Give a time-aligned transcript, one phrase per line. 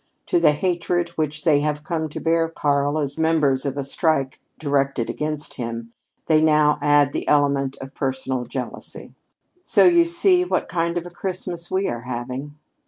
[0.25, 4.41] To the hatred which they have come to bear Karl as members of a strike
[4.57, 5.93] directed against him,
[6.25, 9.13] they now add the element of personal jealousy.
[9.61, 12.55] "So you see what kind of a Christmas we are having!